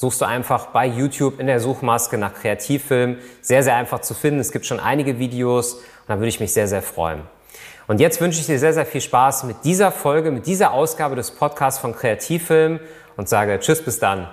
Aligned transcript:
suchst 0.00 0.22
du 0.22 0.24
einfach 0.24 0.68
bei 0.68 0.86
YouTube 0.86 1.38
in 1.40 1.46
der 1.46 1.60
Suchmaske 1.60 2.16
nach 2.16 2.32
Kreativfilm. 2.32 3.18
Sehr, 3.42 3.62
sehr 3.62 3.76
einfach 3.76 4.00
zu 4.00 4.14
finden. 4.14 4.40
Es 4.40 4.50
gibt 4.50 4.64
schon 4.64 4.80
einige 4.80 5.18
Videos 5.18 5.74
und 5.74 5.82
da 6.08 6.16
würde 6.16 6.28
ich 6.28 6.40
mich 6.40 6.54
sehr, 6.54 6.66
sehr 6.68 6.80
freuen. 6.80 7.20
Und 7.86 8.00
jetzt 8.00 8.18
wünsche 8.18 8.40
ich 8.40 8.46
dir 8.46 8.58
sehr, 8.58 8.72
sehr 8.72 8.86
viel 8.86 9.02
Spaß 9.02 9.44
mit 9.44 9.56
dieser 9.62 9.92
Folge, 9.92 10.30
mit 10.30 10.46
dieser 10.46 10.72
Ausgabe 10.72 11.16
des 11.16 11.32
Podcasts 11.32 11.78
von 11.78 11.94
Kreativfilm 11.94 12.80
und 13.18 13.28
sage 13.28 13.60
Tschüss, 13.60 13.84
bis 13.84 13.98
dann. 13.98 14.28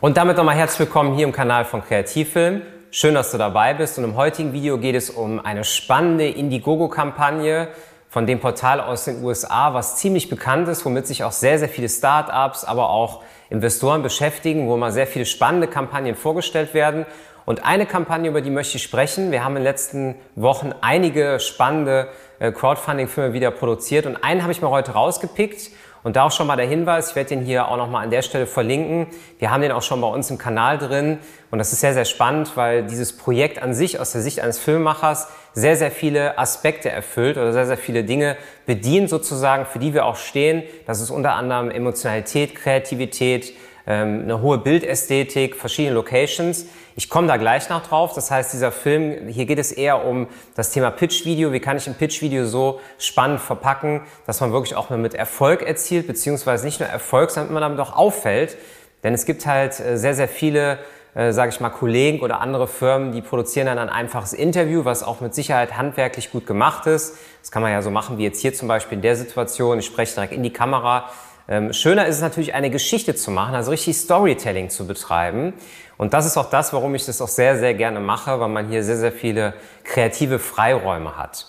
Und 0.00 0.16
damit 0.16 0.38
nochmal 0.38 0.56
herzlich 0.56 0.80
willkommen 0.80 1.14
hier 1.14 1.26
im 1.26 1.32
Kanal 1.32 1.66
von 1.66 1.84
Kreativfilm. 1.84 2.62
Schön, 2.90 3.14
dass 3.14 3.32
du 3.32 3.36
dabei 3.36 3.74
bist. 3.74 3.98
Und 3.98 4.04
im 4.04 4.16
heutigen 4.16 4.54
Video 4.54 4.78
geht 4.78 4.94
es 4.94 5.10
um 5.10 5.44
eine 5.44 5.62
spannende 5.62 6.26
Indiegogo-Kampagne 6.26 7.68
von 8.14 8.28
dem 8.28 8.38
Portal 8.38 8.78
aus 8.78 9.06
den 9.06 9.24
USA, 9.24 9.74
was 9.74 9.96
ziemlich 9.96 10.30
bekannt 10.30 10.68
ist, 10.68 10.84
womit 10.84 11.04
sich 11.04 11.24
auch 11.24 11.32
sehr, 11.32 11.58
sehr 11.58 11.68
viele 11.68 11.88
Startups, 11.88 12.62
aber 12.62 12.88
auch 12.90 13.22
Investoren 13.50 14.04
beschäftigen, 14.04 14.68
wo 14.68 14.76
mal 14.76 14.92
sehr 14.92 15.08
viele 15.08 15.26
spannende 15.26 15.66
Kampagnen 15.66 16.14
vorgestellt 16.14 16.74
werden. 16.74 17.06
Und 17.44 17.64
eine 17.64 17.86
Kampagne, 17.86 18.30
über 18.30 18.40
die 18.40 18.50
möchte 18.50 18.76
ich 18.76 18.84
sprechen. 18.84 19.32
Wir 19.32 19.42
haben 19.42 19.56
in 19.56 19.62
den 19.62 19.64
letzten 19.64 20.14
Wochen 20.36 20.70
einige 20.80 21.40
spannende 21.40 22.06
äh, 22.38 22.52
Crowdfunding-Filme 22.52 23.32
wieder 23.32 23.50
produziert 23.50 24.06
und 24.06 24.22
einen 24.22 24.42
habe 24.42 24.52
ich 24.52 24.62
mir 24.62 24.70
heute 24.70 24.92
rausgepickt 24.92 25.72
und 26.04 26.16
da 26.16 26.24
auch 26.24 26.30
schon 26.30 26.46
mal 26.46 26.56
der 26.56 26.66
Hinweis, 26.66 27.10
ich 27.10 27.16
werde 27.16 27.30
den 27.30 27.40
hier 27.40 27.66
auch 27.66 27.78
nochmal 27.78 28.04
an 28.04 28.10
der 28.10 28.22
Stelle 28.22 28.46
verlinken. 28.46 29.08
Wir 29.38 29.50
haben 29.50 29.62
den 29.62 29.72
auch 29.72 29.82
schon 29.82 30.00
bei 30.00 30.06
uns 30.06 30.30
im 30.30 30.38
Kanal 30.38 30.78
drin 30.78 31.18
und 31.50 31.58
das 31.58 31.72
ist 31.72 31.80
sehr, 31.80 31.94
sehr 31.94 32.04
spannend, 32.04 32.56
weil 32.56 32.84
dieses 32.84 33.16
Projekt 33.16 33.60
an 33.60 33.74
sich 33.74 33.98
aus 33.98 34.12
der 34.12 34.20
Sicht 34.20 34.40
eines 34.40 34.58
Filmemachers 34.58 35.28
sehr, 35.54 35.76
sehr 35.76 35.90
viele 35.90 36.38
Aspekte 36.38 36.90
erfüllt 36.90 37.38
oder 37.38 37.52
sehr, 37.52 37.66
sehr 37.66 37.78
viele 37.78 38.04
Dinge 38.04 38.36
bedient 38.66 39.08
sozusagen, 39.08 39.64
für 39.64 39.78
die 39.78 39.94
wir 39.94 40.04
auch 40.04 40.16
stehen. 40.16 40.62
Das 40.86 41.00
ist 41.00 41.10
unter 41.10 41.34
anderem 41.34 41.70
Emotionalität, 41.70 42.54
Kreativität, 42.54 43.54
ähm, 43.86 44.22
eine 44.22 44.40
hohe 44.40 44.58
Bildästhetik, 44.58 45.56
verschiedene 45.56 45.94
Locations. 45.94 46.66
Ich 46.96 47.10
komme 47.10 47.28
da 47.28 47.36
gleich 47.36 47.68
noch 47.68 47.86
drauf. 47.86 48.12
Das 48.14 48.30
heißt, 48.30 48.52
dieser 48.52 48.72
Film, 48.72 49.28
hier 49.28 49.46
geht 49.46 49.58
es 49.58 49.72
eher 49.72 50.04
um 50.04 50.28
das 50.54 50.70
Thema 50.70 50.90
Pitch-Video. 50.90 51.52
Wie 51.52 51.60
kann 51.60 51.76
ich 51.76 51.86
ein 51.86 51.94
Pitch-Video 51.94 52.46
so 52.46 52.80
spannend 52.98 53.40
verpacken, 53.40 54.02
dass 54.26 54.40
man 54.40 54.52
wirklich 54.52 54.76
auch 54.76 54.90
mal 54.90 54.98
mit 54.98 55.14
Erfolg 55.14 55.62
erzielt, 55.62 56.06
beziehungsweise 56.06 56.64
nicht 56.64 56.80
nur 56.80 56.88
Erfolg, 56.88 57.30
sondern 57.30 57.52
man 57.52 57.62
damit 57.62 57.80
auch 57.80 57.96
auffällt. 57.96 58.56
Denn 59.02 59.12
es 59.12 59.26
gibt 59.26 59.44
halt 59.44 59.78
äh, 59.80 59.98
sehr, 59.98 60.14
sehr 60.14 60.28
viele 60.28 60.78
äh, 61.14 61.32
sage 61.32 61.50
ich 61.50 61.60
mal, 61.60 61.70
Kollegen 61.70 62.20
oder 62.20 62.40
andere 62.40 62.66
Firmen, 62.66 63.12
die 63.12 63.22
produzieren 63.22 63.66
dann 63.66 63.78
ein 63.78 63.88
einfaches 63.88 64.32
Interview, 64.32 64.84
was 64.84 65.04
auch 65.04 65.20
mit 65.20 65.32
Sicherheit 65.32 65.76
handwerklich 65.76 66.32
gut 66.32 66.44
gemacht 66.44 66.86
ist. 66.86 67.16
Das 67.40 67.52
kann 67.52 67.62
man 67.62 67.70
ja 67.70 67.82
so 67.82 67.90
machen 67.90 68.18
wie 68.18 68.24
jetzt 68.24 68.40
hier 68.40 68.52
zum 68.52 68.66
Beispiel 68.66 68.96
in 68.96 69.02
der 69.02 69.14
Situation. 69.14 69.78
Ich 69.78 69.86
spreche 69.86 70.14
direkt 70.14 70.32
in 70.32 70.42
die 70.42 70.52
Kamera. 70.52 71.08
Ähm, 71.46 71.72
schöner 71.72 72.06
ist 72.06 72.16
es 72.16 72.22
natürlich, 72.22 72.54
eine 72.54 72.70
Geschichte 72.70 73.14
zu 73.14 73.30
machen, 73.30 73.54
also 73.54 73.70
richtig 73.70 73.96
Storytelling 73.96 74.70
zu 74.70 74.86
betreiben. 74.86 75.52
Und 75.98 76.14
das 76.14 76.26
ist 76.26 76.36
auch 76.36 76.48
das, 76.48 76.72
warum 76.72 76.94
ich 76.94 77.04
das 77.04 77.20
auch 77.20 77.28
sehr, 77.28 77.58
sehr 77.58 77.74
gerne 77.74 78.00
mache, 78.00 78.40
weil 78.40 78.48
man 78.48 78.68
hier 78.68 78.82
sehr, 78.82 78.96
sehr 78.96 79.12
viele 79.12 79.54
kreative 79.84 80.38
Freiräume 80.38 81.16
hat. 81.16 81.46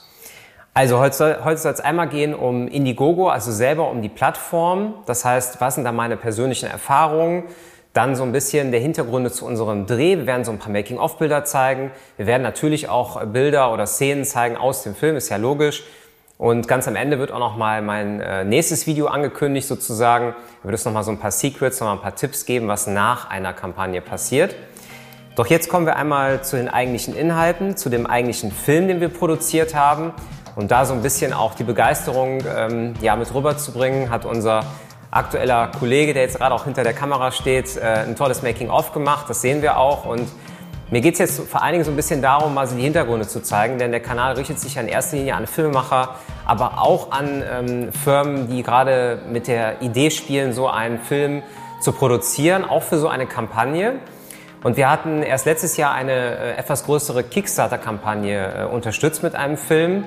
Also 0.74 1.00
heute 1.00 1.16
soll, 1.16 1.54
es 1.54 1.80
einmal 1.80 2.10
gehen 2.10 2.36
um 2.36 2.68
Indiegogo, 2.68 3.30
also 3.30 3.50
selber 3.50 3.90
um 3.90 4.02
die 4.02 4.10
Plattform. 4.10 4.96
Das 5.06 5.24
heißt, 5.24 5.62
was 5.62 5.76
sind 5.76 5.86
da 5.86 5.94
meine 5.94 6.18
persönlichen 6.18 6.70
Erfahrungen? 6.70 7.44
Dann 7.94 8.18
so 8.18 8.24
ein 8.24 8.34
bisschen 8.34 8.72
der 8.72 8.82
Hintergründe 8.82 9.32
zu 9.32 9.46
unserem 9.46 9.86
Dreh. 9.86 10.18
Wir 10.18 10.28
werden 10.28 10.44
so 10.44 10.52
ein 10.52 10.60
paar 10.60 10.74
Making-of-Bilder 10.74 11.46
zeigen. 11.46 11.92
Wir 12.18 12.28
werden 12.28 12.42
natürlich 12.42 12.90
auch 12.90 13.24
Bilder 13.24 13.72
oder 13.72 13.88
Szenen 13.88 14.26
zeigen 14.26 14.58
aus 14.58 14.84
dem 14.84 14.96
Film, 14.96 15.16
ist 15.16 15.30
ja 15.30 15.38
logisch. 15.38 15.86
Und 16.38 16.68
ganz 16.68 16.88
am 16.88 16.98
Ende 16.98 17.18
wird 17.18 17.32
auch 17.32 17.40
noch 17.40 17.56
mal 17.56 17.82
mein 17.82 18.20
äh, 18.20 18.44
nächstes 18.44 18.88
Video 18.88 19.08
angekündigt 19.08 19.68
sozusagen. 19.68 20.36
Da 20.62 20.70
wird 20.70 20.76
es 20.76 20.84
noch 20.84 20.92
mal 20.92 21.04
so 21.04 21.12
ein 21.12 21.18
paar 21.18 21.32
Secrets, 21.32 21.80
noch 21.80 21.88
mal 21.88 21.94
ein 21.94 22.02
paar 22.02 22.16
Tipps 22.16 22.46
geben, 22.46 22.68
was 22.68 22.88
nach 22.88 23.30
einer 23.30 23.54
Kampagne 23.54 24.02
passiert. 24.02 24.54
Doch 25.38 25.48
jetzt 25.48 25.70
kommen 25.70 25.86
wir 25.86 25.96
einmal 25.96 26.44
zu 26.44 26.58
den 26.58 26.68
eigentlichen 26.68 27.16
Inhalten, 27.16 27.78
zu 27.78 27.90
dem 27.90 28.06
eigentlichen 28.06 28.52
Film, 28.52 28.88
den 28.90 29.00
wir 29.00 29.10
produziert 29.10 29.76
haben. 29.76 30.14
Und 30.58 30.72
da 30.72 30.86
so 30.86 30.94
ein 30.94 31.02
bisschen 31.02 31.34
auch 31.34 31.56
die 31.56 31.64
Begeisterung 31.64 32.40
ähm, 32.54 32.94
ja, 33.02 33.16
mit 33.16 33.34
rüberzubringen, 33.34 34.10
hat 34.10 34.26
unser 34.26 34.66
aktueller 35.12 35.72
Kollege, 35.80 36.14
der 36.14 36.24
jetzt 36.24 36.38
gerade 36.38 36.54
auch 36.54 36.66
hinter 36.66 36.84
der 36.84 36.94
Kamera 36.94 37.32
steht, 37.32 37.78
äh, 37.78 37.82
ein 37.82 38.18
tolles 38.18 38.42
Making-of 38.44 38.92
gemacht. 38.92 39.26
Das 39.30 39.42
sehen 39.42 39.62
wir 39.62 39.78
auch. 39.78 40.06
Und 40.06 40.28
mir 40.92 41.02
geht 41.02 41.14
es 41.14 41.20
jetzt 41.20 41.40
vor 41.50 41.64
allen 41.64 41.74
Dingen 41.74 41.84
so 41.84 41.92
ein 41.92 41.96
bisschen 41.96 42.22
darum, 42.22 42.54
mal 42.54 42.68
so 42.68 42.76
die 42.76 42.84
Hintergründe 42.84 43.28
zu 43.28 43.42
zeigen, 43.42 43.80
denn 43.80 43.92
der 43.92 44.02
Kanal 44.02 44.34
richtet 44.34 44.60
sich 44.60 44.76
ja 44.76 44.82
in 44.82 44.88
erster 44.88 45.18
Linie 45.18 45.36
an 45.36 45.48
Filmemacher, 45.48 46.16
aber 46.46 46.82
auch 46.82 47.12
an 47.12 47.44
ähm, 47.52 47.92
Firmen, 47.92 48.48
die 48.50 48.62
gerade 48.62 49.20
mit 49.28 49.48
der 49.48 49.82
Idee 49.82 50.12
spielen, 50.12 50.54
so 50.54 50.68
einen 50.68 51.00
Film 51.00 51.42
zu 51.82 51.92
produzieren, 51.92 52.64
auch 52.64 52.84
für 52.84 53.00
so 53.00 53.08
eine 53.08 53.26
Kampagne. 53.26 53.96
Und 54.64 54.78
wir 54.78 54.90
hatten 54.90 55.24
erst 55.24 55.46
letztes 55.46 55.78
Jahr 55.78 55.94
eine 55.94 56.14
äh, 56.14 56.58
etwas 56.58 56.86
größere 56.86 57.24
Kickstarter-Kampagne 57.24 58.64
äh, 58.64 58.66
unterstützt 58.66 59.24
mit 59.24 59.36
einem 59.36 59.58
Film. 59.58 60.04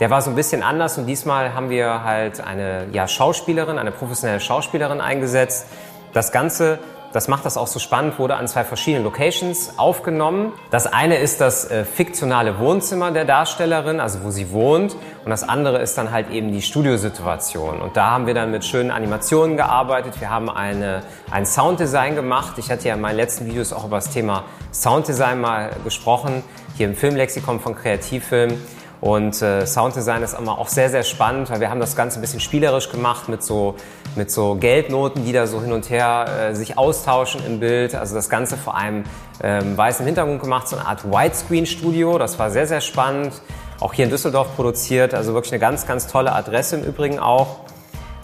Der 0.00 0.10
war 0.10 0.20
so 0.20 0.30
ein 0.30 0.36
bisschen 0.36 0.62
anders 0.62 0.98
und 0.98 1.06
diesmal 1.06 1.54
haben 1.54 1.70
wir 1.70 2.04
halt 2.04 2.40
eine 2.40 2.86
ja, 2.92 3.08
Schauspielerin, 3.08 3.78
eine 3.78 3.92
professionelle 3.92 4.40
Schauspielerin 4.40 5.00
eingesetzt. 5.00 5.66
Das 6.12 6.32
Ganze 6.32 6.78
das 7.12 7.26
macht 7.26 7.46
das 7.46 7.56
auch 7.56 7.66
so 7.66 7.78
spannend, 7.78 8.18
wurde 8.18 8.36
an 8.36 8.46
zwei 8.48 8.64
verschiedenen 8.64 9.04
Locations 9.04 9.78
aufgenommen. 9.78 10.52
Das 10.70 10.86
eine 10.86 11.16
ist 11.16 11.40
das 11.40 11.70
äh, 11.70 11.84
fiktionale 11.84 12.58
Wohnzimmer 12.58 13.10
der 13.12 13.24
Darstellerin, 13.24 13.98
also 13.98 14.24
wo 14.24 14.30
sie 14.30 14.50
wohnt. 14.52 14.94
Und 15.24 15.30
das 15.30 15.48
andere 15.48 15.78
ist 15.78 15.96
dann 15.96 16.10
halt 16.10 16.30
eben 16.30 16.52
die 16.52 16.60
Studiosituation. 16.60 17.80
Und 17.80 17.96
da 17.96 18.10
haben 18.10 18.26
wir 18.26 18.34
dann 18.34 18.50
mit 18.50 18.64
schönen 18.64 18.90
Animationen 18.90 19.56
gearbeitet. 19.56 20.20
Wir 20.20 20.28
haben 20.28 20.50
eine, 20.50 21.02
ein 21.30 21.46
Sounddesign 21.46 22.14
gemacht. 22.14 22.58
Ich 22.58 22.70
hatte 22.70 22.88
ja 22.88 22.94
in 22.94 23.00
meinen 23.00 23.16
letzten 23.16 23.46
Videos 23.46 23.72
auch 23.72 23.86
über 23.86 23.96
das 23.96 24.10
Thema 24.10 24.44
Sounddesign 24.72 25.40
mal 25.40 25.70
gesprochen, 25.84 26.42
hier 26.76 26.86
im 26.86 26.94
Filmlexikon 26.94 27.60
von 27.60 27.74
Kreativfilm. 27.74 28.60
Und 29.00 29.40
äh, 29.42 29.64
Sounddesign 29.64 30.22
ist 30.22 30.36
immer 30.36 30.58
auch 30.58 30.68
sehr, 30.68 30.90
sehr 30.90 31.04
spannend, 31.04 31.50
weil 31.50 31.60
wir 31.60 31.70
haben 31.70 31.80
das 31.80 31.94
Ganze 31.94 32.18
ein 32.18 32.20
bisschen 32.20 32.40
spielerisch 32.40 32.90
gemacht 32.90 33.28
mit 33.28 33.42
so, 33.42 33.76
mit 34.16 34.30
so 34.30 34.54
Geldnoten, 34.54 35.24
die 35.24 35.32
da 35.32 35.46
so 35.46 35.60
hin 35.60 35.72
und 35.72 35.90
her 35.90 36.50
äh, 36.50 36.54
sich 36.54 36.78
austauschen 36.78 37.44
im 37.46 37.60
Bild. 37.60 37.94
Also 37.94 38.14
das 38.14 38.28
Ganze 38.28 38.56
vor 38.56 38.76
einem 38.76 39.04
ähm, 39.42 39.76
weißen 39.76 40.04
Hintergrund 40.04 40.40
gemacht, 40.40 40.68
so 40.68 40.76
eine 40.76 40.86
Art 40.86 41.04
Widescreen-Studio. 41.04 42.18
Das 42.18 42.38
war 42.38 42.50
sehr, 42.50 42.66
sehr 42.66 42.80
spannend. 42.80 43.32
Auch 43.80 43.92
hier 43.92 44.04
in 44.04 44.10
Düsseldorf 44.10 44.56
produziert, 44.56 45.14
also 45.14 45.34
wirklich 45.34 45.52
eine 45.52 45.60
ganz, 45.60 45.86
ganz 45.86 46.08
tolle 46.08 46.32
Adresse 46.32 46.76
im 46.76 46.84
Übrigen 46.84 47.18
auch. 47.18 47.60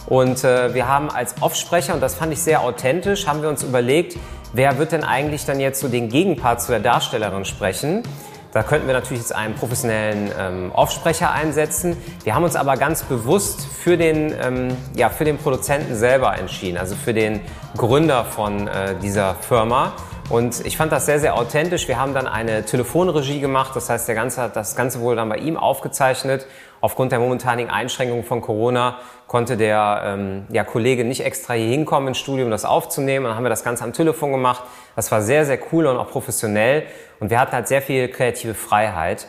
Und 0.07 0.43
äh, 0.43 0.73
wir 0.73 0.87
haben 0.87 1.09
als 1.09 1.35
Offsprecher, 1.41 1.93
und 1.93 2.01
das 2.01 2.15
fand 2.15 2.33
ich 2.33 2.39
sehr 2.39 2.61
authentisch, 2.61 3.25
haben 3.25 3.41
wir 3.41 3.49
uns 3.49 3.63
überlegt, 3.63 4.17
wer 4.53 4.77
wird 4.77 4.91
denn 4.91 5.03
eigentlich 5.03 5.45
dann 5.45 5.59
jetzt 5.59 5.79
so 5.79 5.87
den 5.87 6.09
Gegenpart 6.09 6.61
zu 6.61 6.71
der 6.71 6.81
Darstellerin 6.81 7.45
sprechen? 7.45 8.03
Da 8.55 8.63
könnten 8.63 8.87
wir 8.87 8.93
natürlich 8.93 9.21
jetzt 9.21 9.35
einen 9.35 9.53
professionellen 9.53 10.31
ähm, 10.39 10.71
Offsprecher 10.71 11.29
einsetzen. 11.29 11.97
Wir 12.23 12.35
haben 12.35 12.45
uns 12.45 12.55
aber 12.55 12.77
ganz 12.77 13.03
bewusst 13.03 13.67
für 13.67 13.97
den, 13.97 14.33
ähm, 14.41 14.77
ja, 14.95 15.09
für 15.09 15.25
den 15.25 15.37
Produzenten 15.37 15.93
selber 15.97 16.37
entschieden, 16.37 16.77
also 16.77 16.95
für 16.95 17.13
den 17.13 17.41
Gründer 17.75 18.23
von 18.23 18.69
äh, 18.69 18.95
dieser 19.01 19.35
Firma. 19.35 19.91
Und 20.29 20.65
ich 20.65 20.77
fand 20.77 20.93
das 20.93 21.05
sehr, 21.05 21.19
sehr 21.19 21.35
authentisch. 21.35 21.89
Wir 21.89 21.99
haben 21.99 22.13
dann 22.13 22.27
eine 22.27 22.63
Telefonregie 22.63 23.41
gemacht. 23.41 23.75
Das 23.75 23.89
heißt, 23.89 24.07
der 24.07 24.15
ganze, 24.15 24.49
das 24.53 24.77
Ganze 24.77 25.01
wurde 25.01 25.17
dann 25.17 25.27
bei 25.27 25.37
ihm 25.37 25.57
aufgezeichnet. 25.57 26.47
Aufgrund 26.81 27.11
der 27.11 27.19
momentanigen 27.19 27.69
Einschränkungen 27.69 28.23
von 28.23 28.41
Corona 28.41 28.99
konnte 29.27 29.57
der 29.57 30.01
ähm, 30.05 30.45
ja, 30.49 30.63
Kollege 30.63 31.03
nicht 31.03 31.25
extra 31.25 31.53
hier 31.53 31.69
hinkommen 31.69 32.09
ins 32.09 32.19
Studio, 32.19 32.45
um 32.45 32.51
das 32.51 32.65
aufzunehmen. 32.65 33.25
Dann 33.25 33.35
haben 33.35 33.43
wir 33.43 33.49
das 33.49 33.63
Ganze 33.63 33.83
am 33.83 33.93
Telefon 33.93 34.31
gemacht. 34.31 34.63
Das 34.95 35.11
war 35.11 35.21
sehr, 35.21 35.45
sehr 35.45 35.59
cool 35.71 35.87
und 35.87 35.97
auch 35.97 36.09
professionell. 36.09 36.83
Und 37.19 37.29
wir 37.29 37.39
hatten 37.39 37.53
halt 37.53 37.67
sehr 37.67 37.81
viel 37.81 38.07
kreative 38.07 38.53
Freiheit. 38.53 39.27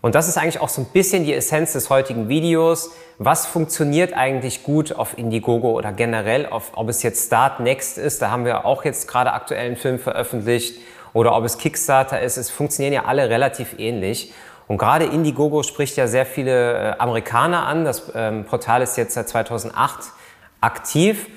Und 0.00 0.14
das 0.14 0.28
ist 0.28 0.38
eigentlich 0.38 0.60
auch 0.60 0.68
so 0.68 0.82
ein 0.82 0.86
bisschen 0.86 1.24
die 1.24 1.34
Essenz 1.34 1.72
des 1.72 1.90
heutigen 1.90 2.28
Videos. 2.28 2.92
Was 3.18 3.46
funktioniert 3.46 4.14
eigentlich 4.14 4.62
gut 4.62 4.94
auf 4.94 5.18
Indiegogo 5.18 5.72
oder 5.72 5.92
generell, 5.92 6.46
auf, 6.46 6.72
ob 6.76 6.88
es 6.88 7.02
jetzt 7.02 7.26
Start 7.26 7.60
Next 7.60 7.98
ist, 7.98 8.22
da 8.22 8.30
haben 8.30 8.44
wir 8.44 8.64
auch 8.64 8.84
jetzt 8.84 9.08
gerade 9.08 9.32
aktuell 9.32 9.66
einen 9.66 9.76
Film 9.76 9.98
veröffentlicht, 9.98 10.80
oder 11.16 11.34
ob 11.34 11.44
es 11.44 11.56
Kickstarter 11.56 12.20
ist, 12.20 12.36
es 12.36 12.50
funktionieren 12.50 12.92
ja 12.92 13.04
alle 13.06 13.30
relativ 13.30 13.78
ähnlich. 13.78 14.34
Und 14.68 14.78
gerade 14.78 15.04
Indiegogo 15.04 15.62
spricht 15.62 15.96
ja 15.96 16.06
sehr 16.06 16.26
viele 16.26 16.92
äh, 16.92 16.98
Amerikaner 16.98 17.66
an. 17.66 17.84
Das 17.84 18.10
ähm, 18.14 18.44
Portal 18.44 18.82
ist 18.82 18.96
jetzt 18.96 19.14
seit 19.14 19.28
2008 19.28 20.12
aktiv. 20.60 21.28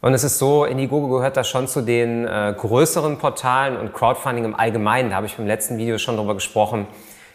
Und 0.00 0.12
es 0.12 0.22
ist 0.22 0.38
so, 0.38 0.64
Indiegogo 0.64 1.08
gehört 1.08 1.36
da 1.36 1.44
schon 1.44 1.66
zu 1.66 1.80
den 1.80 2.26
äh, 2.26 2.54
größeren 2.56 3.18
Portalen 3.18 3.76
und 3.76 3.94
Crowdfunding 3.94 4.44
im 4.44 4.54
Allgemeinen. 4.54 5.10
Da 5.10 5.16
habe 5.16 5.26
ich 5.26 5.36
beim 5.36 5.46
letzten 5.46 5.78
Video 5.78 5.98
schon 5.98 6.16
drüber 6.16 6.34
gesprochen 6.34 6.86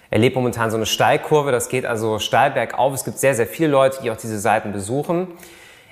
erlebt 0.09 0.35
momentan 0.35 0.71
so 0.71 0.77
eine 0.77 0.85
Steilkurve. 0.85 1.51
Das 1.51 1.69
geht 1.69 1.85
also 1.85 2.19
steil 2.19 2.51
bergauf. 2.51 2.93
Es 2.93 3.03
gibt 3.03 3.19
sehr, 3.19 3.35
sehr 3.35 3.47
viele 3.47 3.69
Leute, 3.69 3.99
die 4.01 4.11
auch 4.11 4.17
diese 4.17 4.39
Seiten 4.39 4.71
besuchen. 4.71 5.27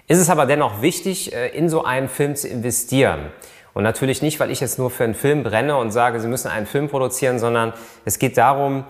Ist 0.08 0.20
es 0.20 0.30
aber 0.30 0.46
dennoch 0.46 0.82
wichtig, 0.82 1.34
äh, 1.34 1.50
in 1.50 1.70
so 1.70 1.84
einen 1.84 2.10
Film 2.10 2.36
zu 2.36 2.48
investieren. 2.48 3.32
Und 3.74 3.84
natürlich 3.84 4.22
nicht, 4.22 4.40
weil 4.40 4.50
ich 4.50 4.60
jetzt 4.60 4.80
nur 4.80 4.90
für 4.90 5.04
einen 5.04 5.14
Film 5.14 5.44
brenne 5.44 5.78
und 5.78 5.92
sage, 5.92 6.20
Sie 6.20 6.28
müssen 6.28 6.48
einen 6.48 6.66
Film 6.66 6.90
produzieren, 6.90 7.38
sondern 7.38 7.74
es 8.06 8.18
geht 8.18 8.38
darum, 8.38 8.86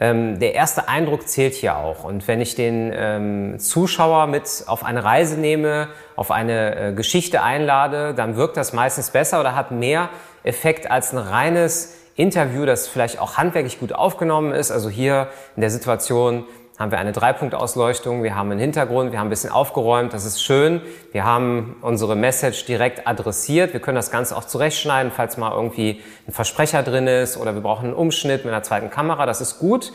ähm, 0.00 0.38
der 0.38 0.54
erste 0.54 0.88
Eindruck 0.88 1.28
zählt 1.28 1.54
hier 1.54 1.76
auch. 1.76 2.04
Und 2.04 2.26
wenn 2.26 2.40
ich 2.40 2.54
den 2.54 2.92
ähm, 2.94 3.58
Zuschauer 3.58 4.26
mit 4.26 4.64
auf 4.66 4.84
eine 4.84 5.04
Reise 5.04 5.38
nehme, 5.38 5.88
auf 6.16 6.30
eine 6.30 6.76
äh, 6.76 6.92
Geschichte 6.92 7.42
einlade, 7.42 8.14
dann 8.14 8.36
wirkt 8.36 8.56
das 8.56 8.72
meistens 8.72 9.10
besser 9.10 9.40
oder 9.40 9.54
hat 9.54 9.70
mehr 9.70 10.08
Effekt 10.44 10.90
als 10.90 11.12
ein 11.12 11.18
reines 11.18 11.96
Interview, 12.16 12.64
das 12.64 12.88
vielleicht 12.88 13.18
auch 13.18 13.36
handwerklich 13.36 13.80
gut 13.80 13.92
aufgenommen 13.92 14.52
ist. 14.52 14.70
Also 14.70 14.88
hier 14.88 15.28
in 15.56 15.60
der 15.60 15.70
Situation 15.70 16.44
haben 16.78 16.90
wir 16.90 16.98
eine 16.98 17.12
Dreipunktausleuchtung, 17.12 18.22
wir 18.22 18.34
haben 18.34 18.50
einen 18.50 18.58
Hintergrund, 18.58 19.12
wir 19.12 19.18
haben 19.18 19.26
ein 19.26 19.30
bisschen 19.30 19.50
aufgeräumt, 19.50 20.12
das 20.12 20.24
ist 20.24 20.42
schön. 20.42 20.80
Wir 21.12 21.24
haben 21.24 21.76
unsere 21.82 22.16
Message 22.16 22.64
direkt 22.64 23.06
adressiert. 23.06 23.72
Wir 23.72 23.80
können 23.80 23.96
das 23.96 24.10
Ganze 24.10 24.36
auch 24.36 24.44
zurechtschneiden, 24.44 25.12
falls 25.14 25.36
mal 25.36 25.52
irgendwie 25.52 26.00
ein 26.26 26.32
Versprecher 26.32 26.82
drin 26.82 27.06
ist 27.06 27.36
oder 27.36 27.54
wir 27.54 27.60
brauchen 27.60 27.86
einen 27.86 27.94
Umschnitt 27.94 28.44
mit 28.44 28.52
einer 28.52 28.62
zweiten 28.62 28.90
Kamera, 28.90 29.26
das 29.26 29.40
ist 29.40 29.58
gut. 29.58 29.92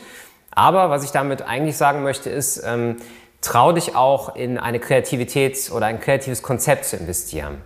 Aber 0.50 0.90
was 0.90 1.04
ich 1.04 1.10
damit 1.10 1.42
eigentlich 1.42 1.76
sagen 1.76 2.02
möchte, 2.02 2.30
ist, 2.30 2.62
ähm, 2.64 2.96
trau 3.40 3.72
dich 3.72 3.94
auch 3.94 4.34
in 4.34 4.58
eine 4.58 4.80
Kreativität 4.80 5.70
oder 5.72 5.86
ein 5.86 6.00
kreatives 6.00 6.42
Konzept 6.42 6.84
zu 6.84 6.96
investieren. 6.96 7.58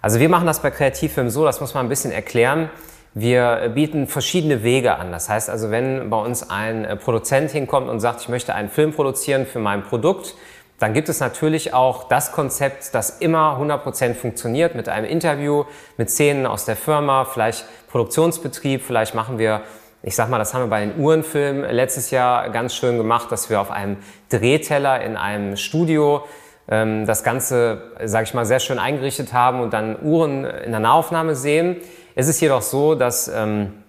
Also 0.00 0.18
wir 0.18 0.28
machen 0.28 0.46
das 0.46 0.60
bei 0.60 0.70
Kreativfilmen 0.70 1.30
so, 1.30 1.44
das 1.44 1.60
muss 1.60 1.74
man 1.74 1.86
ein 1.86 1.88
bisschen 1.88 2.10
erklären. 2.10 2.70
Wir 3.14 3.70
bieten 3.74 4.06
verschiedene 4.06 4.62
Wege 4.62 4.96
an. 4.96 5.12
Das 5.12 5.28
heißt 5.28 5.50
also, 5.50 5.70
wenn 5.70 6.08
bei 6.08 6.16
uns 6.16 6.48
ein 6.48 6.84
äh, 6.84 6.96
Produzent 6.96 7.50
hinkommt 7.50 7.90
und 7.90 8.00
sagt, 8.00 8.22
ich 8.22 8.28
möchte 8.28 8.54
einen 8.54 8.70
Film 8.70 8.92
produzieren 8.92 9.44
für 9.44 9.58
mein 9.58 9.82
Produkt, 9.82 10.34
dann 10.78 10.94
gibt 10.94 11.08
es 11.08 11.20
natürlich 11.20 11.74
auch 11.74 12.08
das 12.08 12.32
Konzept, 12.32 12.94
das 12.94 13.20
immer 13.20 13.56
100% 13.60 14.14
funktioniert 14.14 14.74
mit 14.74 14.88
einem 14.88 15.06
Interview, 15.06 15.64
mit 15.96 16.10
Szenen 16.10 16.44
aus 16.46 16.64
der 16.64 16.74
Firma, 16.74 17.24
vielleicht 17.24 17.66
Produktionsbetrieb, 17.88 18.82
vielleicht 18.82 19.14
machen 19.14 19.38
wir, 19.38 19.60
ich 20.02 20.16
sag 20.16 20.28
mal, 20.28 20.38
das 20.38 20.54
haben 20.54 20.62
wir 20.62 20.70
bei 20.70 20.84
den 20.84 20.98
Uhrenfilmen 20.98 21.70
letztes 21.70 22.10
Jahr 22.10 22.48
ganz 22.50 22.74
schön 22.74 22.96
gemacht, 22.96 23.30
dass 23.30 23.48
wir 23.48 23.60
auf 23.60 23.70
einem 23.70 23.98
Drehteller 24.30 25.02
in 25.02 25.16
einem 25.16 25.56
Studio 25.56 26.24
ähm, 26.68 27.06
das 27.06 27.22
Ganze, 27.22 27.92
sage 28.04 28.24
ich 28.24 28.34
mal, 28.34 28.46
sehr 28.46 28.58
schön 28.58 28.80
eingerichtet 28.80 29.32
haben 29.32 29.60
und 29.60 29.72
dann 29.72 30.02
Uhren 30.02 30.44
in 30.44 30.72
der 30.72 30.80
Nahaufnahme 30.80 31.36
sehen. 31.36 31.76
Es 32.14 32.28
ist 32.28 32.40
jedoch 32.40 32.62
so, 32.62 32.94
dass 32.94 33.28
ähm, 33.28 33.82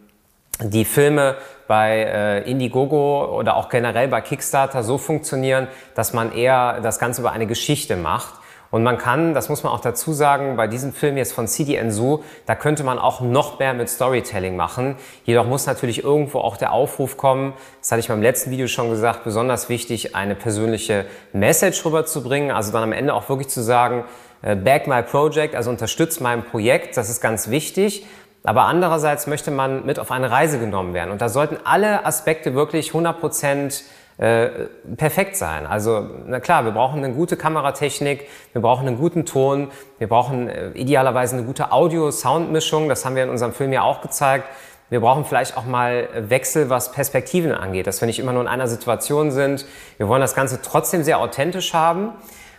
die 0.61 0.85
Filme 0.85 1.35
bei 1.67 2.03
äh, 2.03 2.49
Indiegogo 2.49 3.37
oder 3.37 3.55
auch 3.55 3.69
generell 3.69 4.07
bei 4.07 4.21
Kickstarter 4.21 4.83
so 4.83 4.97
funktionieren, 4.97 5.67
dass 5.95 6.13
man 6.13 6.31
eher 6.33 6.79
das 6.81 6.99
Ganze 6.99 7.21
über 7.21 7.31
eine 7.31 7.47
Geschichte 7.47 7.95
macht. 7.95 8.35
Und 8.73 8.81
man 8.81 8.97
kann, 8.97 9.35
das 9.35 9.49
muss 9.49 9.61
man 9.61 9.71
auch 9.71 9.81
dazu 9.81 10.13
sagen, 10.13 10.55
bei 10.55 10.65
diesem 10.65 10.93
Film 10.93 11.15
jetzt 11.15 11.33
von 11.33 11.47
CD 11.47 11.75
Ensu, 11.75 12.23
da 12.47 12.55
könnte 12.55 12.83
man 12.83 12.97
auch 12.97 13.21
noch 13.21 13.59
mehr 13.59 13.75
mit 13.75 13.87
Storytelling 13.87 14.55
machen. 14.55 14.95
Jedoch 15.25 15.45
muss 15.45 15.67
natürlich 15.67 16.03
irgendwo 16.03 16.39
auch 16.39 16.57
der 16.57 16.71
Aufruf 16.71 17.15
kommen, 17.15 17.53
das 17.81 17.91
hatte 17.91 17.99
ich 17.99 18.07
beim 18.07 18.23
letzten 18.23 18.49
Video 18.49 18.65
schon 18.65 18.89
gesagt, 18.89 19.25
besonders 19.25 19.69
wichtig, 19.69 20.15
eine 20.15 20.33
persönliche 20.33 21.05
Message 21.33 21.85
rüberzubringen. 21.85 22.49
Also 22.49 22.71
dann 22.71 22.81
am 22.81 22.93
Ende 22.93 23.13
auch 23.13 23.29
wirklich 23.29 23.49
zu 23.49 23.61
sagen, 23.61 24.05
back 24.43 24.87
my 24.87 25.01
project, 25.01 25.55
also 25.55 25.69
unterstützt 25.69 26.21
mein 26.21 26.43
Projekt, 26.43 26.97
das 26.97 27.09
ist 27.09 27.21
ganz 27.21 27.49
wichtig. 27.49 28.05
Aber 28.43 28.63
andererseits 28.63 29.25
möchte 29.25 29.51
man 29.51 29.85
mit 29.85 29.99
auf 29.99 30.11
eine 30.11 30.29
Reise 30.29 30.59
genommen 30.59 30.93
werden. 30.93 31.11
Und 31.11 31.21
da 31.21 31.29
sollten 31.29 31.57
alle 31.63 32.05
Aspekte 32.05 32.53
wirklich 32.53 32.89
100 32.89 33.19
Prozent 33.19 33.83
äh, 34.17 34.49
perfekt 34.97 35.37
sein. 35.37 35.65
Also 35.65 36.07
na 36.27 36.39
klar, 36.39 36.65
wir 36.65 36.73
brauchen 36.73 37.03
eine 37.03 37.13
gute 37.13 37.37
Kameratechnik, 37.37 38.27
wir 38.51 38.61
brauchen 38.61 38.87
einen 38.87 38.97
guten 38.97 39.25
Ton, 39.25 39.71
wir 39.97 40.07
brauchen 40.07 40.49
äh, 40.49 40.69
idealerweise 40.71 41.37
eine 41.37 41.45
gute 41.45 41.71
Audio-Sound-Mischung. 41.71 42.89
Das 42.89 43.05
haben 43.05 43.15
wir 43.15 43.23
in 43.23 43.29
unserem 43.29 43.53
Film 43.53 43.71
ja 43.71 43.81
auch 43.81 44.01
gezeigt. 44.01 44.45
Wir 44.89 44.99
brauchen 44.99 45.25
vielleicht 45.25 45.57
auch 45.57 45.65
mal 45.65 46.09
Wechsel, 46.15 46.69
was 46.69 46.91
Perspektiven 46.91 47.53
angeht, 47.53 47.87
dass 47.87 48.01
wir 48.01 48.05
nicht 48.05 48.19
immer 48.19 48.33
nur 48.33 48.43
in 48.43 48.47
einer 48.47 48.67
Situation 48.67 49.31
sind. 49.31 49.65
Wir 49.97 50.07
wollen 50.07 50.21
das 50.21 50.35
Ganze 50.35 50.61
trotzdem 50.61 51.01
sehr 51.01 51.19
authentisch 51.19 51.73
haben. 51.73 52.09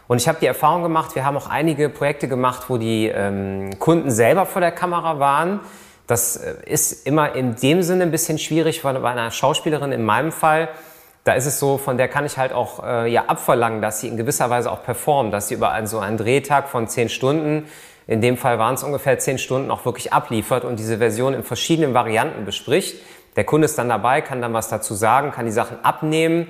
Und 0.07 0.19
ich 0.19 0.29
habe 0.29 0.39
die 0.41 0.47
Erfahrung 0.47 0.83
gemacht, 0.83 1.15
wir 1.15 1.25
haben 1.25 1.37
auch 1.37 1.49
einige 1.49 1.89
Projekte 1.89 2.29
gemacht, 2.29 2.65
wo 2.69 2.77
die 2.77 3.07
ähm, 3.09 3.79
Kunden 3.79 4.11
selber 4.11 4.45
vor 4.45 4.61
der 4.61 4.73
Kamera 4.73 5.19
waren. 5.19 5.61
Das 6.07 6.37
äh, 6.37 6.55
ist 6.67 7.07
immer 7.07 7.35
in 7.35 7.57
dem 7.57 7.83
Sinne 7.83 8.05
ein 8.05 8.11
bisschen 8.11 8.39
schwierig, 8.39 8.85
weil 8.85 8.99
bei 9.01 9.11
einer 9.11 9.31
Schauspielerin 9.31 9.93
in 9.93 10.05
meinem 10.05 10.31
Fall, 10.31 10.69
da 11.25 11.33
ist 11.33 11.47
es 11.47 11.59
so, 11.59 11.79
von 11.79 11.97
der 11.97 12.09
kann 12.09 12.27
ich 12.27 12.37
halt 12.37 12.53
auch 12.53 12.85
äh, 12.85 13.11
ja 13.11 13.25
abverlangen, 13.29 13.81
dass 13.81 14.01
sie 14.01 14.09
in 14.09 14.19
gewisser 14.19 14.51
Weise 14.51 14.71
auch 14.71 14.83
performt, 14.83 15.33
dass 15.33 15.49
sie 15.49 15.55
über 15.55 15.71
einen, 15.71 15.87
so 15.87 15.99
einen 16.01 16.19
Drehtag 16.19 16.69
von 16.69 16.87
zehn 16.87 17.09
Stunden, 17.09 17.67
in 18.07 18.21
dem 18.21 18.37
Fall 18.37 18.59
waren 18.59 18.75
es 18.75 18.83
ungefähr 18.83 19.19
zehn 19.19 19.39
Stunden, 19.39 19.71
auch 19.71 19.87
wirklich 19.87 20.13
abliefert 20.13 20.67
und 20.67 20.79
diese 20.79 20.99
Version 20.99 21.33
in 21.33 21.43
verschiedenen 21.43 21.95
Varianten 21.95 22.45
bespricht. 22.45 22.97
Der 23.37 23.45
Kunde 23.45 23.65
ist 23.65 23.79
dann 23.79 23.89
dabei, 23.89 24.21
kann 24.21 24.43
dann 24.43 24.53
was 24.53 24.69
dazu 24.69 24.93
sagen, 24.93 25.33
kann 25.33 25.47
die 25.47 25.53
Sachen 25.53 25.83
abnehmen 25.83 26.49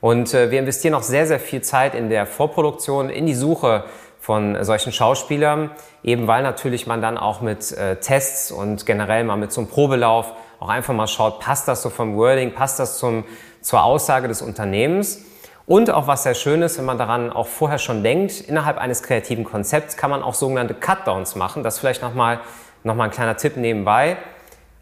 und 0.00 0.34
äh, 0.34 0.50
wir 0.50 0.58
investieren 0.58 0.94
auch 0.94 1.02
sehr, 1.02 1.26
sehr 1.26 1.40
viel 1.40 1.62
Zeit 1.62 1.94
in 1.94 2.10
der 2.10 2.26
Vorproduktion, 2.26 3.10
in 3.10 3.26
die 3.26 3.34
Suche 3.34 3.84
von 4.20 4.62
solchen 4.64 4.92
Schauspielern, 4.92 5.70
eben 6.02 6.26
weil 6.26 6.42
natürlich 6.42 6.86
man 6.86 7.00
dann 7.00 7.16
auch 7.16 7.40
mit 7.40 7.72
äh, 7.72 7.96
Tests 7.96 8.50
und 8.50 8.84
generell 8.86 9.24
mal 9.24 9.36
mit 9.36 9.52
so 9.52 9.60
einem 9.60 9.68
Probelauf 9.70 10.32
auch 10.58 10.68
einfach 10.68 10.94
mal 10.94 11.06
schaut, 11.06 11.40
passt 11.40 11.68
das 11.68 11.82
so 11.82 11.90
vom 11.90 12.16
Wording, 12.16 12.52
passt 12.52 12.78
das 12.78 12.98
zum, 12.98 13.24
zur 13.60 13.84
Aussage 13.84 14.28
des 14.28 14.42
Unternehmens. 14.42 15.24
Und 15.66 15.90
auch 15.90 16.06
was 16.06 16.22
sehr 16.22 16.34
schön 16.34 16.62
ist, 16.62 16.78
wenn 16.78 16.84
man 16.84 16.98
daran 16.98 17.32
auch 17.32 17.48
vorher 17.48 17.78
schon 17.78 18.04
denkt, 18.04 18.40
innerhalb 18.40 18.78
eines 18.78 19.02
kreativen 19.02 19.44
Konzepts 19.44 19.96
kann 19.96 20.10
man 20.10 20.22
auch 20.22 20.34
sogenannte 20.34 20.74
Cutdowns 20.74 21.34
machen. 21.34 21.62
Das 21.64 21.78
vielleicht 21.78 22.02
nochmal 22.02 22.40
noch 22.84 22.94
mal 22.94 23.04
ein 23.04 23.10
kleiner 23.10 23.36
Tipp 23.36 23.56
nebenbei. 23.56 24.16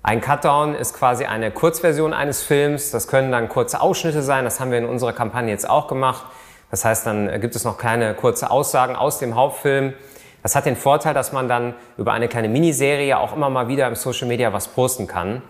Ein 0.07 0.21
Cutdown 0.21 0.75
ist 0.75 0.93
quasi 0.93 1.25
eine 1.25 1.51
Kurzversion 1.51 2.13
eines 2.13 2.43
Films. 2.43 2.91
Das 2.91 3.09
können 3.09 3.33
dann 3.33 3.49
kurze 3.49 3.81
Ausschnitte 3.81 4.23
sein. 4.23 4.45
Das 4.45 4.61
haben 4.61 4.71
wir 4.71 4.77
in 4.77 4.85
unserer 4.85 5.15
Kampagne 5.15 5.51
jetzt 5.51 5.67
auch 5.67 5.89
gemacht. 5.89 6.27
Das 6.71 6.85
heißt, 6.85 7.07
dann 7.07 7.41
gibt 7.41 7.57
es 7.57 7.65
noch 7.65 7.79
kleine 7.79 8.13
kurze 8.13 8.51
Aussagen 8.51 8.97
aus 8.97 9.19
dem 9.19 9.35
Hauptfilm. 9.35 9.95
Das 10.43 10.55
hat 10.55 10.67
den 10.67 10.77
Vorteil, 10.77 11.15
dass 11.15 11.33
man 11.33 11.49
dann 11.49 11.73
über 11.97 12.13
eine 12.13 12.29
kleine 12.29 12.51
Miniserie 12.51 13.17
auch 13.17 13.35
immer 13.35 13.49
mal 13.49 13.69
wieder 13.69 13.89
im 13.89 13.95
Social 13.95 14.29
Media 14.29 14.53
was 14.53 14.69
posten 14.69 15.07
kann. 15.07 15.41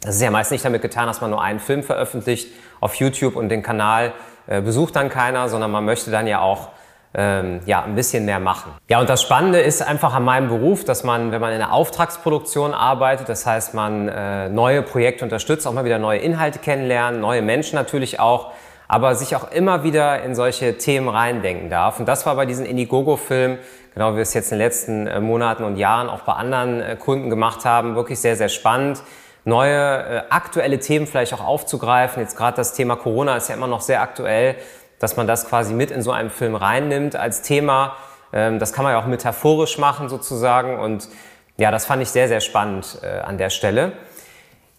Das 0.00 0.16
ist 0.16 0.22
ja 0.22 0.30
meist 0.30 0.50
nicht 0.50 0.64
damit 0.64 0.80
getan, 0.80 1.06
dass 1.06 1.20
man 1.20 1.28
nur 1.28 1.42
einen 1.42 1.60
Film 1.60 1.82
veröffentlicht 1.82 2.54
auf 2.80 2.94
YouTube 2.94 3.36
und 3.36 3.50
den 3.50 3.62
Kanal 3.62 4.14
äh, 4.46 4.62
besucht 4.62 4.96
dann 4.96 5.10
keiner, 5.10 5.50
sondern 5.50 5.70
man 5.70 5.84
möchte 5.84 6.10
dann 6.10 6.26
ja 6.26 6.40
auch 6.40 6.70
ähm, 7.16 7.60
ja, 7.64 7.84
ein 7.84 7.94
bisschen 7.94 8.24
mehr 8.24 8.40
machen. 8.40 8.72
Ja, 8.88 9.00
und 9.00 9.08
das 9.08 9.22
Spannende 9.22 9.60
ist 9.60 9.82
einfach 9.82 10.14
an 10.14 10.24
meinem 10.24 10.48
Beruf, 10.48 10.84
dass 10.84 11.04
man, 11.04 11.30
wenn 11.30 11.40
man 11.40 11.52
in 11.52 11.58
der 11.58 11.72
Auftragsproduktion 11.72 12.74
arbeitet, 12.74 13.28
das 13.28 13.46
heißt, 13.46 13.74
man 13.74 14.08
äh, 14.08 14.48
neue 14.48 14.82
Projekte 14.82 15.24
unterstützt, 15.24 15.66
auch 15.66 15.72
mal 15.72 15.84
wieder 15.84 15.98
neue 15.98 16.18
Inhalte 16.18 16.58
kennenlernen, 16.58 17.20
neue 17.20 17.40
Menschen 17.40 17.76
natürlich 17.76 18.18
auch, 18.18 18.50
aber 18.88 19.14
sich 19.14 19.36
auch 19.36 19.50
immer 19.52 19.84
wieder 19.84 20.22
in 20.22 20.34
solche 20.34 20.76
Themen 20.76 21.08
reindenken 21.08 21.70
darf. 21.70 22.00
Und 22.00 22.06
das 22.06 22.26
war 22.26 22.34
bei 22.34 22.46
diesen 22.46 22.66
Indiegogo-Filmen, 22.66 23.58
genau 23.94 24.12
wie 24.12 24.16
wir 24.16 24.22
es 24.22 24.34
jetzt 24.34 24.50
in 24.50 24.58
den 24.58 24.66
letzten 24.66 25.06
äh, 25.06 25.20
Monaten 25.20 25.62
und 25.62 25.76
Jahren 25.76 26.08
auch 26.08 26.22
bei 26.22 26.32
anderen 26.32 26.80
äh, 26.80 26.96
Kunden 26.96 27.30
gemacht 27.30 27.64
haben, 27.64 27.94
wirklich 27.94 28.18
sehr, 28.18 28.36
sehr 28.36 28.48
spannend 28.48 29.02
neue 29.44 29.76
äh, 29.76 30.22
aktuelle 30.30 30.78
Themen 30.80 31.06
vielleicht 31.06 31.34
auch 31.34 31.44
aufzugreifen. 31.44 32.22
Jetzt 32.22 32.36
gerade 32.36 32.56
das 32.56 32.72
Thema 32.72 32.96
Corona 32.96 33.36
ist 33.36 33.48
ja 33.48 33.54
immer 33.54 33.66
noch 33.66 33.82
sehr 33.82 34.00
aktuell 34.00 34.56
dass 35.04 35.18
man 35.18 35.26
das 35.26 35.46
quasi 35.46 35.74
mit 35.74 35.90
in 35.90 36.00
so 36.00 36.12
einen 36.12 36.30
Film 36.30 36.54
reinnimmt 36.54 37.14
als 37.14 37.42
Thema. 37.42 37.94
Ähm, 38.32 38.58
das 38.58 38.72
kann 38.72 38.84
man 38.84 38.94
ja 38.94 38.98
auch 38.98 39.06
metaphorisch 39.06 39.76
machen 39.76 40.08
sozusagen 40.08 40.78
und 40.78 41.10
ja, 41.58 41.70
das 41.70 41.84
fand 41.84 42.02
ich 42.02 42.08
sehr, 42.08 42.26
sehr 42.26 42.40
spannend 42.40 42.98
äh, 43.02 43.20
an 43.20 43.36
der 43.36 43.50
Stelle. 43.50 43.92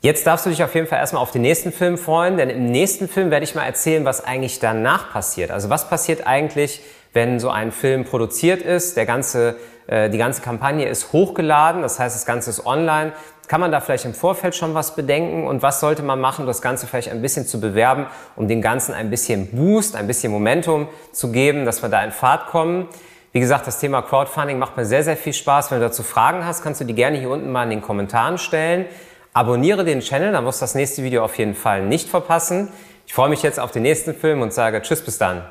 Jetzt 0.01 0.25
darfst 0.25 0.48
du 0.48 0.50
dich 0.50 0.63
auf 0.63 0.74
jeden 0.74 0.88
Fall 0.88 0.98
erstmal 0.98 1.22
auf 1.22 1.29
den 1.29 1.44
nächsten 1.44 1.72
Film 1.72 2.00
freuen, 2.00 2.38
denn 2.38 2.50
im 2.50 2.72
nächsten 2.72 3.08
Film 3.08 3.29
werde 3.29 3.44
ich 3.44 3.53
mal 3.53 3.65
erzählen, 3.65 4.03
was 4.03 4.25
eigentlich 4.25 4.60
danach 4.60 5.13
passiert. 5.13 5.51
Also 5.51 5.70
was 5.70 5.88
passiert 5.88 6.25
eigentlich, 6.25 6.82
wenn 7.16 7.40
so 7.40 7.50
ein 7.50 7.72
Film 7.72 8.04
produziert 8.04 8.62
ist, 8.62 8.98
der 8.98 9.06
ganze, 9.06 9.56
äh, 9.88 10.10
die 10.10 10.18
ganze 10.18 10.42
Kampagne 10.42 10.86
ist 10.88 11.14
hochgeladen, 11.14 11.82
das 11.82 11.98
heißt, 11.98 12.14
das 12.14 12.26
Ganze 12.26 12.50
ist 12.50 12.66
online. 12.66 13.14
Kann 13.48 13.62
man 13.62 13.72
da 13.72 13.80
vielleicht 13.80 14.04
im 14.06 14.14
Vorfeld 14.14 14.54
schon 14.54 14.74
was 14.74 14.96
bedenken 14.96 15.48
und 15.48 15.62
was 15.62 15.80
sollte 15.80 16.04
man 16.04 16.20
machen, 16.20 16.42
um 16.42 16.48
das 16.48 16.62
Ganze 16.62 16.88
vielleicht 16.88 17.10
ein 17.10 17.22
bisschen 17.22 17.48
zu 17.48 17.62
bewerben, 17.62 18.08
um 18.36 18.50
dem 18.50 18.62
Ganzen 18.62 18.94
ein 18.94 19.10
bisschen 19.10 19.48
Boost, 19.52 19.96
ein 19.96 20.08
bisschen 20.08 20.32
Momentum 20.32 20.90
zu 21.14 21.32
geben, 21.32 21.64
dass 21.64 21.82
wir 21.82 21.90
da 21.90 22.04
in 22.04 22.12
Fahrt 22.12 22.48
kommen? 22.48 22.90
Wie 23.32 23.40
gesagt, 23.40 23.66
das 23.66 23.80
Thema 23.80 24.02
Crowdfunding 24.02 24.60
macht 24.60 24.76
mir 24.76 24.86
sehr, 24.86 25.04
sehr 25.04 25.16
viel 25.16 25.34
Spaß. 25.34 25.72
Wenn 25.72 25.80
du 25.80 25.86
dazu 25.86 26.04
Fragen 26.04 26.46
hast, 26.46 26.64
kannst 26.64 26.82
du 26.82 26.86
die 26.86 26.96
gerne 26.96 27.18
hier 27.18 27.30
unten 27.30 27.50
mal 27.50 27.64
in 27.64 27.70
den 27.70 27.82
Kommentaren 27.82 28.38
stellen. 28.38 28.88
Abonniere 29.32 29.86
den 29.86 30.02
Channel, 30.02 30.34
dann 30.34 30.46
wirst 30.46 30.62
du 30.62 30.64
das 30.64 30.76
nächste 30.76 31.04
Video 31.04 31.24
auf 31.24 31.38
jeden 31.38 31.56
Fall 31.56 31.84
nicht 31.84 32.10
verpassen. 32.10 32.70
Ich 33.08 33.14
freue 33.14 33.30
mich 33.30 33.42
jetzt 33.42 33.60
auf 33.60 33.72
den 33.72 33.84
nächsten 33.84 34.14
Film 34.16 34.42
und 34.42 34.54
sage 34.54 34.82
Tschüss 34.82 35.02
bis 35.02 35.18
dann. 35.18 35.44